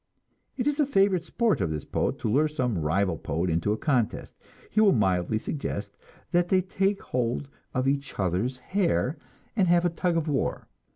[0.57, 3.77] It is a favorite sport of this poet to lure some rival poet into a
[3.77, 4.35] contest.
[4.71, 5.95] He will mildly suggest
[6.31, 9.19] that they take hold of each other's hair
[9.55, 10.67] and have a tug of war.